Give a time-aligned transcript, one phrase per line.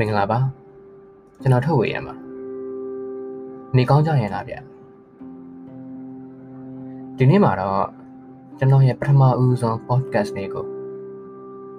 [0.00, 0.38] မင်္ဂလာပါ
[1.42, 2.14] ကျွန်တော်ထုတ်ဝေရမှာ
[3.76, 4.54] နေကောင်းကြရင်လားဗျ
[7.16, 7.86] ဒီနေ့မှာတော့
[8.58, 10.66] ကျွန်တော်ရဲ့ပထမဦးဆုံး podcast လေးကို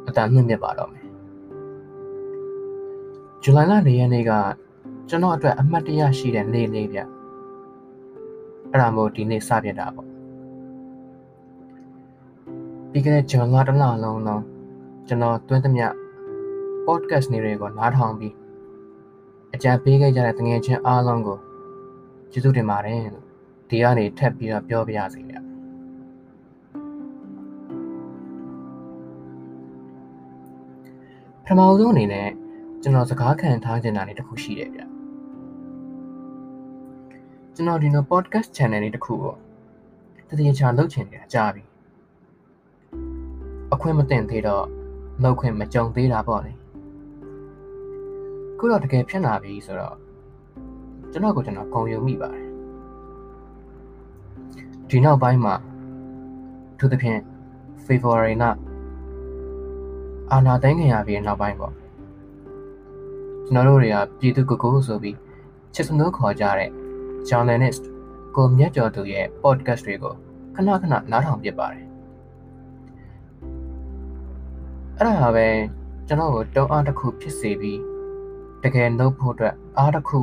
[0.08, 1.06] အတန်မြင့်မြတ်ပါတော့မယ်
[3.42, 4.32] ဇူလိုင်လ၄ရက်နေ့က
[5.10, 7.00] ကျွန်တော်အတွက်အမှတ်တရရှိတဲ့နေ့လေးဗျ
[8.72, 10.08] အဲ့ဒါမို့ဒီနေ့စပြတာပေါ့
[12.92, 14.44] ပြီးခဲ့တဲ့ဇွန်လတစ်လလုံးလုံး
[15.08, 15.88] ကျွန်တော်တွင်းသမျှ
[16.90, 18.34] podcast နေတွေကိုနားထောင်ပြီး
[19.56, 21.38] အကြံပေးခဲ့ကြတဲ့တငယ်ချင်းအားလုံးကို
[22.32, 23.26] ကျေးဇူးတင်ပါတယ်လို့
[23.70, 25.40] ဒီကနေထပ်ပြီးတော့ပြောပြရစီဗျပ
[31.46, 32.30] ထမဆုံးအနေနဲ့
[32.82, 34.82] ကျွန်တော်စကားခံထားခြင်းတာနေတစ်ခုရှိတယ်ဗျ
[37.56, 39.36] ကျွန်တော်ဒီလို podcast channel လေးတစ်ခုကို
[40.30, 41.64] တတိယချာလုပ်ချင်နေတာကြားပြီ
[43.74, 44.66] အခွင့်မတင်သေးတော့
[45.24, 46.54] လုပ်ခွင့်မကြုံသေးတာပေါ့လေ
[48.60, 49.98] ခုတော့တကယ်ဖြစ်လာပြီဆိုတော့
[51.12, 52.48] ကျွန်တော်ကိုကျွန်တော်ဂုဏ်ယူမိပါတယ်
[54.90, 55.56] ဒီနောက်ပိုင်းမှာ
[56.78, 57.20] သူသဖြင့်
[57.86, 58.46] February လ
[60.32, 61.74] အာနာသိန်းခင်ရပြီးနောက်ပိုင်းပေါ့
[63.46, 65.18] ကျွန်တော်တို့တွေကပြည်သူကိုကိုဆိုပြီး
[65.74, 66.70] ချစ်စနိုးခေါ်ကြတဲ့
[67.30, 67.84] journalist
[68.36, 70.14] ကိုမြတ်ကျော်သူရဲ့ podcast တွေကို
[70.56, 71.86] ခဏခဏနားထောင်ပြပါတယ်
[74.98, 75.48] အဲ့ဒါပဲ
[76.08, 77.80] ကျွန်တော်ကိုတုံးအားတစ်ခုဖြစ်စေပြီး
[78.64, 80.20] တကယ်လုပ်ဖို့အတွက်အားတစ်ခု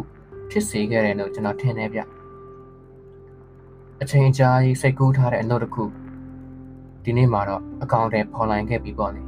[0.50, 2.00] ဖြစ်စေခဲ့တယ်လို့ကျွန်တော်ထင်တယ်ဗျ
[4.02, 5.84] အချိန်ကြာကြီးစိတ်ကူးထားတဲ့အလုပ်တစ်ခု
[7.04, 9.22] ဒီနေ့မှာတော့အကောင့်ထဲပေါ်လာခဲ့ပြီပေါ့လေ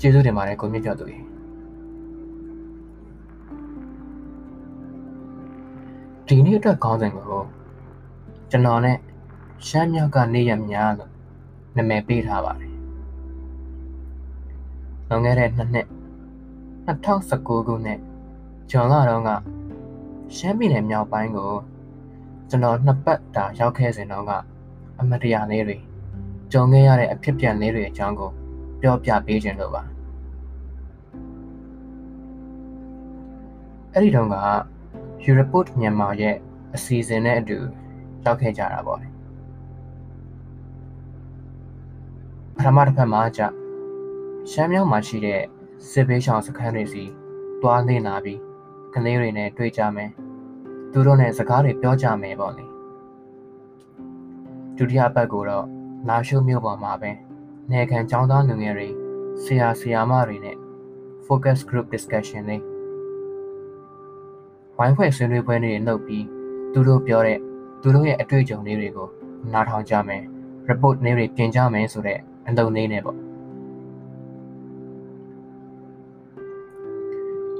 [0.00, 1.24] ကျေးဇူးတင်ပါတယ်ကိုမြင့်ကျော်သူကြီး
[6.28, 7.24] ဒီနေ့အတွက်ခေါင်းစဉ်ကို
[8.50, 8.96] ကျွန်တော်နဲ့
[9.66, 11.10] ရှမ်းမြောက်ကနေရများလို့
[11.76, 12.74] နာမည်ပေးထားပါတယ်
[15.08, 15.88] လွန်ခဲ့တဲ့နှစ်နှစ်
[16.88, 18.00] 2019ခုနှစ်
[18.70, 19.30] ဇွန်လတုန်းက
[20.36, 21.52] ရှမ်းပြည်နယ်မြောက်ပိုင်းကို
[22.48, 24.32] ကျွန်တော်နှစ်ပတ်တာရောက်ခဲ့စဉ်တုန်းက
[25.00, 25.76] အမတရားလေးတွေ
[26.52, 28.30] ကြုံခဲ့ရတဲ့အဖြစ်ပြန်လေးတွေအကြောင်းကို
[28.80, 29.82] ပြောပြပေးခြင်းလို့ပါ
[33.92, 34.36] အဲ့ဒီတုန်းက
[35.24, 36.36] Europort မြန်မာရဲ့
[36.74, 37.58] အစီအစဉ်နဲ့အတူ
[38.24, 39.08] ရောက်ခဲ့ကြတာပေါ့လေ
[42.56, 43.42] ပထမတစ်ဖက်မှာကြ
[44.50, 45.42] ရှမ်းမြောက်မှာရှိတဲ့
[45.86, 47.04] စစ်ဘေးရှောင်စခန်းတွေစီ
[47.62, 48.40] တွားနေလာပြီး
[48.94, 50.10] ကလေးတွေနဲ့တွေ့ကြမယ်
[50.92, 52.66] သူတို့နဲ့စကားတွေပြောကြမယ်ပေါ့လေ
[54.76, 55.66] ဒုတိယပတ်ကိုတော့
[56.08, 57.10] လာရှုမြို့ပေါ်မှာပဲ
[57.70, 58.88] နေခံចောင်းသားလူငယ်တွေ
[59.42, 60.56] ဆရာဆရာမတွေနဲ့
[61.26, 62.62] focus group discussion လေး
[64.76, 66.24] ဝိုင်းဖွဲ့ဆွေးနွေးပွဲတွေလုပ်ပြီး
[66.72, 67.38] သူတို့ပြောတဲ့
[67.82, 69.08] သူတို့ရဲ့အတွေ့အကြုံလေးတွေကို
[69.52, 70.22] နားထောင်ကြမယ်
[70.68, 72.18] report လေးတွေပြင်ကြမယ်ဆိုတဲ့
[72.48, 73.27] အလုပ်လေးနဲ့ပေါ့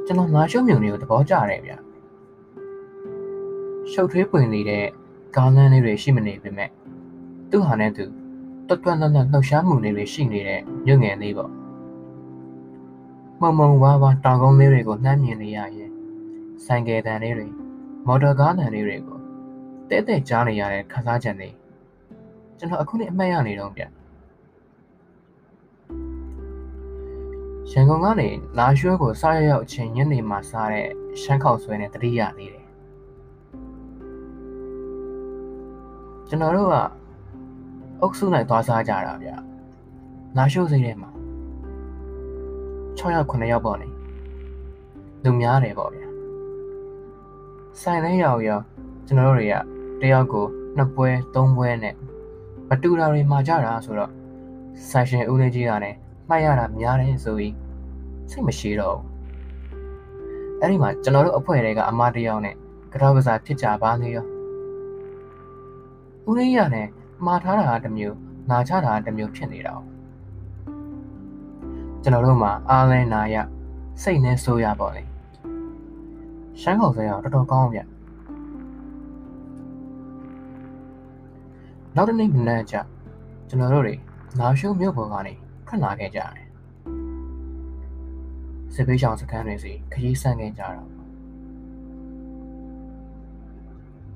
[0.09, 1.73] ကျွန်တော်ငါရှုံမြုံတွေကိုသဘောကျတယ်ဗျ
[3.91, 4.85] ရှုပ်ထွေးပွင့်နေတဲ့
[5.37, 6.71] ကားလမ်းလေးတွေရှိမနေပေမဲ့
[7.51, 8.05] သူ့ဟာနဲ့သူ
[8.69, 11.53] တွတ်တွတ်လန့်လန့်လှုပ်ရှားမှုလေးတွေရှိနေတဲ့ညငယ်လေးပေါ့
[13.41, 15.93] မုံမုံဝါးဝါတောင်ကုန်းလေးတွေကိုနှမ်းမြင်နေရရင်
[16.65, 17.47] ဆိုင်ကယ်တန်လေးတွေ
[18.07, 19.19] မော်တော်ကားတန်လေးတွေကို
[19.89, 21.51] တဲတဲကြားနေရတဲ့ခန်းစားချက်တွေ
[22.59, 23.83] ကျွန်တော်အခုနေ့အမှတ်ရနေတော့ဗျ
[27.73, 30.89] ရန်ကုန်ကနေလာရွှဲကိုစားရရောက်အချိန်ညနေမှာစားတဲ့
[31.21, 32.67] ရှမ်းခေါက်ဆွဲနဲ့တတိယသေးတယ်
[36.29, 36.75] ကျွန်တော်တို့က
[38.01, 39.31] အုပ်စုနိုင်သွားစားကြတာဗျ
[40.37, 41.11] လာရှိုးစိတ်ထဲမှာ
[42.99, 43.89] 6ယောက်9ယောက်ပေါ့လေ
[45.25, 46.09] လူများတယ်ပေါ့ဗျာ
[47.81, 48.65] ဆိုင်တဲ့ရောက်ရောက်
[49.07, 49.55] ကျွန်တော်တို့တွေက
[50.03, 50.47] တယောက်ကို
[50.77, 51.95] နှစ်ပွဲသုံးပွဲနဲ့
[52.69, 54.13] မတူတာတွေမှာကြတာဆိုတော့
[54.91, 57.55] ဆိုင်ရှင်ဦးလေးကြီးကလည်း မှတ်ရတာများတယ်ဆိုပြီး
[58.31, 59.09] စိတ်မရှိတော့ဘူး
[60.61, 62.55] အဲ့ဒီမှာကျွန်တော်တို့အဖွဲ့တွေကအမတယောက်နဲ့
[62.93, 64.27] ကြောက်ကစားဖြစ်ကြပါလေရော
[66.29, 66.89] ဦးလေးရနဲ့
[67.25, 68.17] မှားထားတာကတစ်မျိုး
[68.51, 69.75] နာချတာကတစ်မျိုးဖြစ်နေတာ
[72.03, 73.37] ကျွန်တော်တို့မှာအားလဲနာရ
[74.03, 75.03] စိတ်နဲ့ဆိုးရပါလေ
[76.61, 77.81] ရှမ်းခေါ်စရာတော်တော်ကောင်းဗျ
[81.97, 82.77] နောက်တစ်နေ့မနက်ကျ
[83.49, 83.95] ကျွန်တော်တို့တွေ
[84.39, 85.35] လာရှုံမြို့ပေါ်ကနေ
[85.69, 86.33] ထွက်လာခဲ့ကြတယ်
[88.75, 90.69] စစ်ပေးချောင်စခန်းတွေစီခရီးဆန့်ခဲ့ကြတာ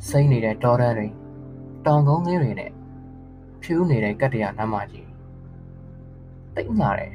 [0.09, 1.09] စိမ့်နေတဲ့တောတန်းတွေ
[1.87, 2.71] တောင်ကုန်းလေးတွေနဲ့
[3.63, 5.09] ဖြူးနေတဲ့ကတ္တရာနမ်းမကြီး
[6.55, 7.13] တိတ်လာတယ်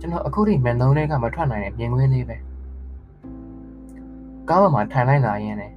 [0.00, 2.36] ကျွန်တော်အခုထိမျက်လုံးတွေကမထွက်နိုင်တဲ့မြင်ကွင်းလေးပဲ
[4.48, 5.72] ကားပေါ်မှာထိုင်လိုက်လာရင်းနဲ့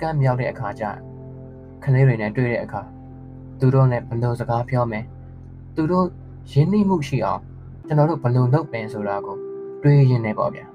[0.00, 0.84] ကမ်းမြောက်တဲ့အခါကျ
[1.82, 2.82] ခလေးတွေနဲ့တွေ့တဲ့အခါ
[3.58, 5.04] သူတို့နဲ့ဘယ်လိုစကားပြောမယ်
[5.78, 6.06] သူတို့
[6.52, 7.42] ရင်းနှီးမှုရှိအောင်
[7.86, 9.36] ကျွန်တော်တို့ဘယ်လိုလုပ်ပင်ဆိုတာကို
[9.82, 10.66] တွေးရင်းနေပေါ့ဗျာ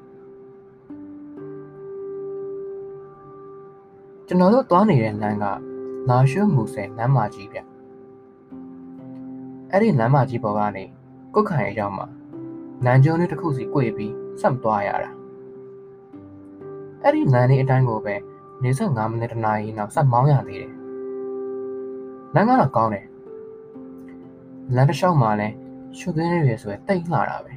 [4.27, 5.45] ကျွန်တော်တို့သွားနေတဲ့လမ်းက
[6.09, 7.59] လာရွှေမူဆယ်လမ်းမကြီးဗျ
[9.71, 10.83] အဲ့ဒီလမ်းမကြီးပေါ်ကနေ
[11.33, 12.07] ကုတ်ခိုင်အရောက်မှာ
[12.85, 15.11] လမ်းကျုံလေးတစ်ခုစီ꿰ပြီးဆက်သွားရတာ
[17.01, 18.15] အဲ့ဒီလမ်းလေးအတိုင်းကိုပဲ
[18.63, 20.73] 45မိနစ်တနာရီနောက်ဆက်မောင်းရသေးတယ်
[22.35, 23.07] လမ်းကတော့ကောင်းတယ်
[24.75, 25.55] လမ်းတစ်လျှောက်မှာလည်း
[25.97, 27.53] ရှုပ်သွင်းနေရဆိုရင်တိတ်လှတာပဲ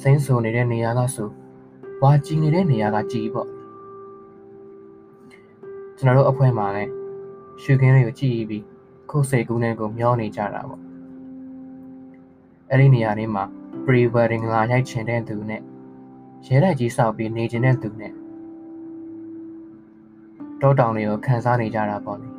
[0.00, 1.28] စိမ့်ဆူနေတဲ့နေရာကဆို
[2.02, 3.48] ဝါကြည်နေတဲ့နေရာကကြည်ပေါ့
[5.96, 6.90] ကျွန်တော်တို့အဖွဲမှာလည်း
[7.62, 8.64] ရှုခင်းလေးကိုကြည့်ပြီး
[9.10, 10.82] ခုတ်စိတ်ကူးနဲ့ကိုမျောနေကြတာပေါ့
[12.70, 13.44] အဲ့ဒီနေရာလေးမှာ
[13.84, 15.62] pre wedding လာရိုက်ချင်တဲ့သူနဲ့
[16.46, 18.12] ရဲတိုက်ကြီးစောက်ပြီးနေချင်တဲ့သူနဲ့
[20.60, 22.35] တောတောင်တွေကိုခန်းစားနေကြတာပေါ့လေ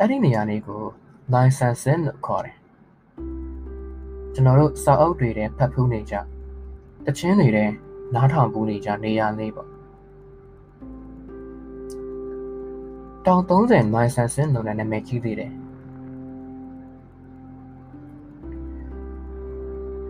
[0.00, 0.82] အဲ့ဒီနေရာလေးကို
[1.34, 2.56] licensing လို့ခေါ်တယ်
[4.34, 6.14] ကျွန်တော်တို့စာအုပ်တွေထဲဖတ်ဖူးနေကြ
[7.06, 7.64] တချင်းတွေထဲ
[8.14, 9.68] နားထောင်ပူးနေကြနေရာလေးပေါ့
[13.26, 15.52] တောင်30 licensing လို့လည်းနာမည်ကြီးသေးတယ်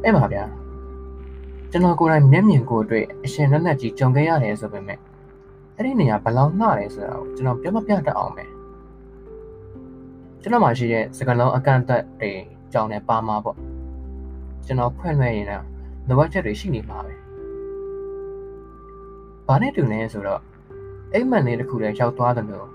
[0.04, 0.44] အဲ့ပါဗျာ
[1.70, 4.98] ကျွန်တော်ကိုယ်တိုင်မျက်မြင်ကိုယ်တွေ့အရှင်လက်လက်ကြီးကြုံခဲ့ရတယ်ဆိုပေမဲ့
[5.76, 8.57] အဲ့ဒီနေရာဘယ်လောက်နှားလဲဆိုတာကိုကျွန်တော်ပြောမပြတတ်အောင်ပဲ
[10.50, 12.32] ကျွန်တော်မှရှိတဲ့စကလုံးအကန့်အသတ်တွေ
[12.72, 13.56] ကြောင်းနဲ့ပါမှာပေါ့
[14.66, 15.64] ကျွန်တော်ဖွင့်လွှဲရင်တော့
[16.08, 17.14] လိုအပ်ချက်တွေရှိနေမှာပဲ
[19.46, 20.42] ဘာနဲ့တူလဲဆိုတော့
[21.12, 22.68] အိမ်မက်လေးတစ်ခုလည်းရောက်သွားတယ်လို့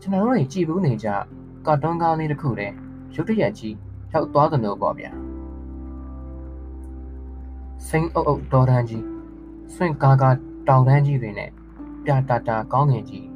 [0.00, 1.08] ကျွန်တော်တို့တွေကြည်ဘူးနေကြ
[1.66, 2.74] ကာတွန်းကားလေးတစ်ခုလည်း
[3.14, 3.74] ရုတ်တရက်ကြီး
[4.12, 5.10] ရောက်သွားတယ်လို့ပေါ့ဗျာ
[7.86, 9.04] စိမ့်အုပ်အုပ်တော်တန်းကြီး
[9.74, 10.36] ဆွင့်ကားကား
[10.68, 11.50] တောင်တန်းကြီးတွေနဲ့
[12.04, 13.29] ပြတာတာကောင်းငင်ကြီး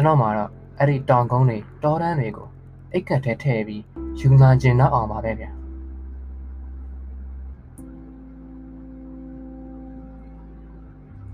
[0.00, 2.48] ကျွန်တော်မှာတော့အဲ့ဒီတောင်ကုန်းတွေတောတန်းတွေကို
[2.92, 3.82] အိတ်ကတ်ထဲထည့်ပြီး
[4.18, 5.50] ယူနာကျင်တော့အောင်ပါပဲဗျာ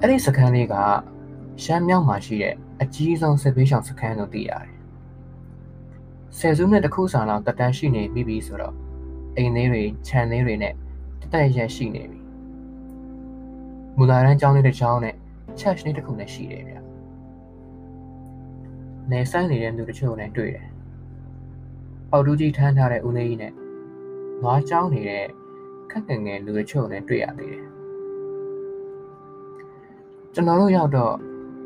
[0.00, 0.74] အဲ့ဒီစခန်းလေးက
[1.62, 4.72] ရှမ်းမြောက်မှာရှိတဲ့အကြီးဆုံးစစ်ပေးရှောင်စခန်းလို့သိရတယ်
[6.38, 8.74] ဆယ်စုနှစ်တစ်ခုစာလောက်တက်တန်းရှိနေပြီပြီဆိုတော့
[9.36, 10.74] အိမ်လေးတွေခြံလေးတွေနဲ့
[11.20, 12.20] တက်တက်ရက်ရှိနေပြီ
[13.96, 15.14] မူလာရန်ကျောင်းလေးတစ်ကျောင်းနဲ့
[15.60, 16.85] church လေးတစ်ခုနဲ့ရှိတယ်ဗျ
[19.10, 20.68] နေဆိုင်နေတဲ့လူတချို့နဲ့တွေ့တယ်
[22.10, 23.52] ပေါတူးကြီးထမ်းထားတဲ့ဦးလေးကြီးနဲ့
[24.42, 25.24] ငွားကျောင်းနေတဲ့
[25.90, 27.64] ခက်ငယ်ငယ်လူတချို့နဲ့တွေ့ရသေးတယ်
[30.34, 31.14] ကျွန်တော်တို့ရောက်တော့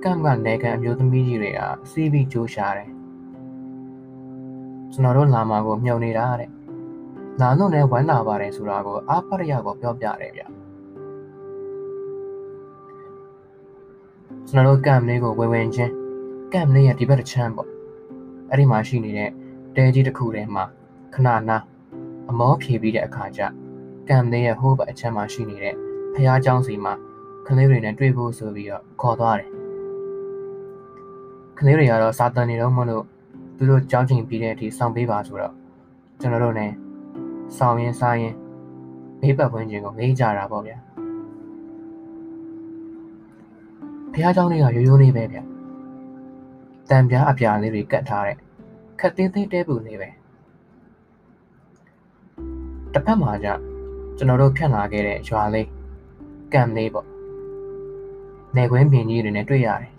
[0.05, 1.61] ကန့်ကနေကန်အမျိုးသမီးကြီးတွေက
[1.91, 2.91] စီးပြီးကြိုးရှာတယ်
[4.93, 6.51] ကျွန်တော်တို့လာမှာကိုမြုံနေတာတဲ့
[7.41, 10.43] လာလို့လည်းဝမ်းလာပါတယ်ဆိုတာကိုအားဖရရကိုပြောပြတယ်ဗျ
[14.49, 16.00] ကျွန်တော်တို့ကမ်လေးကိုဝယ်ဝင်ချင်း
[16.54, 17.70] ကမ်လေးရဲ့ဒီဘက်တစ်ချမ်းပေါ့
[18.50, 19.30] အဲ့ဒီမှာရှိနေတဲ့
[19.76, 20.64] တဲကြီးတစ်ခုထဲမှာ
[21.14, 21.58] ခဏနာ
[22.30, 23.42] အမောဖြေပြီးတဲ့အခါကျ
[24.10, 25.76] ကမ်လေးရဲ့ဟိုးဘက်အချမ်းမှာရှိနေတဲ့
[26.14, 26.94] ဖះเจ้าစီမှာ
[27.48, 29.50] ကလေးတွေနဲ့တွေ့ဖို့ဆိုပြီးတော့ခေါ်သွားတယ်
[31.60, 33.04] ကလေးတွေကတော့စာတန်နေတော့မလို့
[33.58, 35.54] သူတို့ကြောင်းချိန်ပြီးတဲ့အထိစောင့်ပေးပါဆိုတော့
[36.20, 36.68] ကျွန်တော်တို့ ਨੇ
[37.58, 38.34] ဆောင်ရင်စားရင်
[39.22, 40.78] ဘေးပတ်ဝန်းကျင်ကိုငေးကြတာပေါ့ဗျာ
[44.14, 45.38] ဖះเจ้าလေးကရိုးရိုးလေးပဲဗျ
[46.91, 48.37] တံပြားအပြာလေးတွေကတ်ထားတဲ့
[49.01, 50.09] ခက်သေးသေးတဲပူလေးပဲ
[52.93, 53.49] တစ်ဖက်မှာကျ
[54.17, 55.69] ကျွန်တော်တို့ဖြတ်လာခဲ့တဲ့ရွာလေး
[56.53, 57.07] ကံလေးပေါ့
[58.57, 59.93] နေခွင်းပင်ကြီးတွေနဲ့တွေ့ရတယ်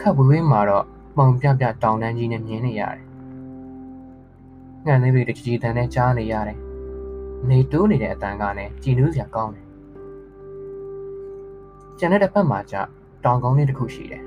[0.00, 0.86] ခက်ဝေးဝေးမှာတော့
[1.16, 3.04] ပုံပြပြတောင်တန်းကြီးနဲ့မြင်နေရတယ်
[4.84, 6.58] ငှက်လေးတွေတကြီးကြီးတန်းနဲ့ကြားနေရတယ်
[7.48, 9.66] နေတိုးနေတဲ့အတန်ကလည်းကြည်နူးစရာကောင်းတယ်
[11.98, 12.74] ကျန်တဲ့တစ်ဖက်မှာကျ
[13.24, 14.24] တောင်ကုန်းလေးတစ်ခုရှိတယ်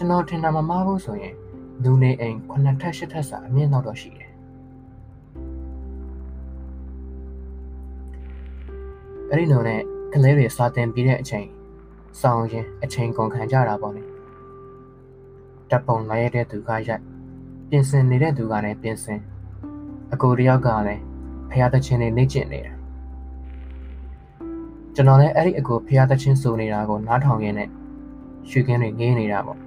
[0.00, 1.34] ကျွန်တော်ထင်တာမမှားဘူးဆိုရင်
[1.82, 4.30] လူနေအိမ်9ထပ်10ထပ်စာအမြင့်တော့တော့ရှိတယ်
[9.30, 9.80] အဲ့ဒီလိုနဲ့
[10.12, 11.46] ကလေးတွေစာတင်ပြီးတဲ့အချိန်
[12.20, 14.02] စောင်းရင်အချိန်ကုန်ခံကြတာပေါ့လေ
[15.70, 17.02] တပ်ပုံလာရတဲ့သူကရိုက်
[17.68, 19.20] ပြင်ဆင်နေတဲ့သူကလည်းပြင်ဆင်
[20.12, 21.02] အကိုတယောက်ကလည်း
[21.50, 22.72] ဖះသချင်းလေးနေကျင်နေတာ
[24.94, 27.68] ကျွန်တော်လည်းအဲ့ဒီအကိုဖះသချင်းဆိုနေတာကိုနားထောင်ရင်းနဲ့
[28.50, 29.58] ရွှေကင်းတွေငေးနေတာပေါ့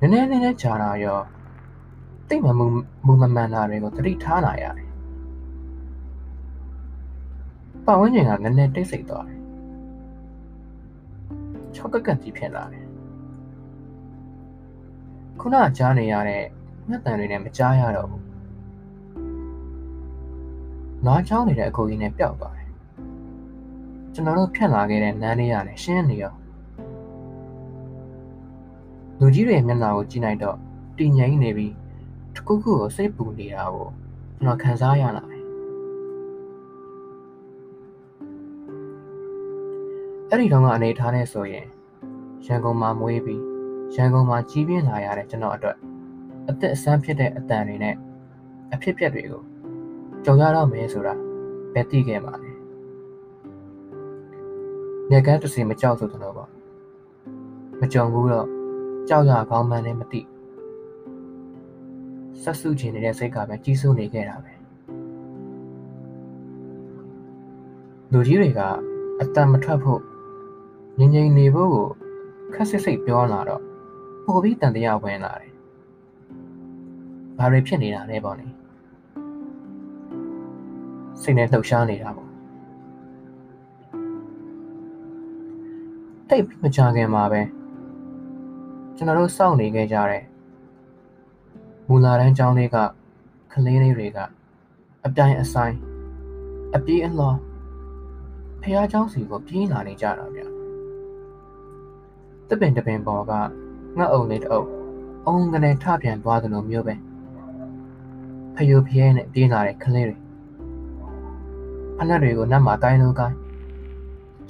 [0.00, 1.20] နည်းနည်းနည်းနည်းကြာတာရော
[2.28, 2.66] တိတ်မမူ
[3.06, 4.88] မူမမှန်တာတွေကိုသတိထားလာရတယ်
[7.84, 9.40] ပတ်ဝန်းကျင်ကနည်းနည်းတိတ်ဆိတ်သွားတယ်
[11.74, 12.86] ချောက်ကက်ကက်ကြီးဖြစ်လာတယ်
[15.40, 16.44] ခုနကြားနေရတဲ့
[16.88, 18.24] ငှက်တန်တွေနဲ့မကြားရတော့ဘူး
[21.06, 22.70] နားချောင်းနေတဲ့အကိုကြီးနဲ့ပျောက်သွားတယ်
[24.14, 26.34] ကျွန်တော်တို့ဖြတ်လာခဲ့တဲ့နန်းလေးရတယ်ရှင်းနေရော
[29.20, 30.56] လူကြီးတွေမျက်နှာကိုကြည့်လိုက်တော့
[30.98, 31.72] တည်ငြိမ်နေပြီး
[32.34, 33.88] တစ်ခုခုကိုစိတ်ပူနေတာကို
[34.40, 35.44] ကျွန်တော်ခံစားရလာတယ်
[40.30, 41.66] အဲ့ဒီတော့ကအနေထားနဲ့ဆိုရင်
[42.46, 43.42] ရန်ကုန်မှာမွေးပြီး
[43.94, 45.76] ရန်ကုန်မှာကြီးပြင်းလာရတဲ့ကျွန်တော်အတွက်
[46.48, 47.94] အသက်အဆန်းဖြစ်တဲ့အတန်တွေနဲ့
[48.74, 49.42] အဖြစ်အပျက်တွေကို
[50.24, 51.14] ကြုံရတော့မယ်ဆိုတာ
[51.72, 52.50] ဘယ်သိခဲ့ပါလဲ။
[55.10, 56.50] ညကန်းတစ်စီမကြောက်ဆိုတော့ပေါ့။
[57.80, 58.48] မကြုံဘူးတော့
[59.08, 60.20] ကြောက်ရကောင်းမှန်းလည်းမသိ။
[62.42, 64.52] ဆက်စုချင်နေတဲ့စိတ်ကပဲကြီးစိုးနေခဲ့တာပဲ။
[68.12, 68.60] လူကြီးတွေက
[69.20, 70.00] အတန်မထွက်ဖို့
[70.98, 71.86] ငြိမ်ငြိမ်နေဖို့ကို
[72.54, 73.62] ခက်စစ်စိတ်ပြောလာတော့
[74.24, 75.52] ပိုပြီးတန်တရားဝင်လာတယ်။
[77.38, 78.46] ဘာတွေဖြစ်နေတာလဲပေါ့လေ။
[81.22, 82.28] စိတ်နဲ့လှုပ်ရှားနေတာပေါ့။
[86.28, 87.42] တိတ်မကြခင်မှာပဲ
[88.97, 90.23] ကျွန်တော်တို့စောင့်နေခဲ့ကြတဲ့
[91.87, 92.77] မူလာတန်းကျောင်းလေးက
[93.51, 94.17] ကလေးလေးတွေက
[95.05, 95.75] အပြိုင်အဆိုင်
[96.75, 97.31] အပြေးအလွှာ
[98.61, 100.41] ဖះเจ้าစီကိုပြေးလာနေကြတာဗျ
[102.49, 103.31] တပင်တပင်ပေါ်က
[103.97, 104.67] ငှက်အုံလေးတအုပ်
[105.25, 106.95] အုံကနေထပြန်သွားတယ်လို့မျိုးပဲ
[108.55, 110.17] ဖယိုဖျဲနဲ့ပြေးလာတဲ့ကလေးတွေ
[111.97, 113.37] ဖနက်တွေကိုနတ်မှာတိုင်းလို့ကိုင်း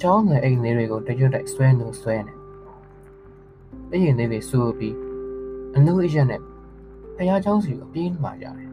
[0.00, 2.34] ကျောင်းငယ်အိမ်လေးတွေကိုတရွတ်တိုက်ဆွဲလို့ဆွဲနေ
[3.92, 4.96] အရင်လေးတွေစူပြီး
[5.76, 6.40] အနုအရက်နဲ့
[7.16, 8.68] ဖះเจ้าစီကိုပြေးမှာကြတယ်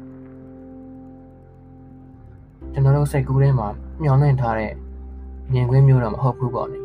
[2.73, 3.67] ကျွန်တော်တို့စိတ်ကူးထဲမှာ
[4.01, 4.73] မျောလင့်ထားတဲ့
[5.51, 6.79] မြင်ကွင်းမျိုးတော့မဟုတ်ဘူးပေါ့လေ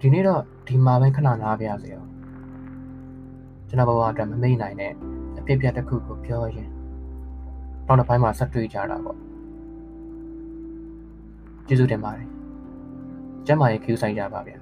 [0.00, 2.08] ဒီနေ့တော့ဒီမှာပဲခဏနားပြရစေအောင်
[3.68, 4.92] ကျွန်တော်ဘဝအတွက်မမိတ်နိုင်တဲ့
[5.38, 6.70] အဖြစ်အပျက်တစ်ခုကိုပြောရင်
[7.86, 9.18] နောက်တစ်ပိုင်းမှာဆက်တွေ့ကြတာပေါ့
[11.73, 12.27] ကျေးဇူးတင်ပါတယ်
[13.47, 14.57] ကျမ်းမာရေး queue ဆိုင်ကြပါဗျာ